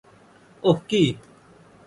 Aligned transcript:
ওহ, 0.63 0.77
কি? 0.89 1.03